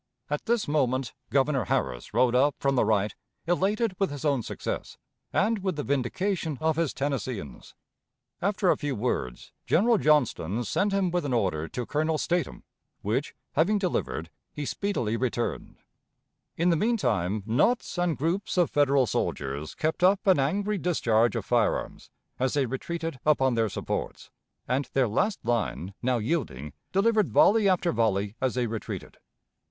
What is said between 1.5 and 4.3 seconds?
Harris rode up from the right, elated with his